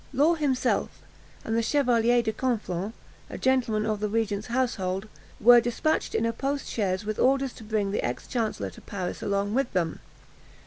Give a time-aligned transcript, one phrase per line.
[0.13, 0.99] Law himself,
[1.45, 2.91] and the Chevalier de Conflans,
[3.29, 5.07] a gentleman of the regent's household,
[5.39, 9.21] were despatched in a post chaise with orders to bring the ex chancellor to Paris
[9.21, 9.99] along with them.